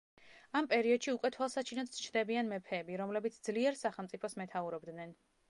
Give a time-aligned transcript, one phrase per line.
[0.59, 5.17] ამ პერიოდში უკვე თვალსაჩინოდ ჩნდებიან მეფეები, რომლებიც ძლიერ სახელმწიფოს მეთაურობდნენ.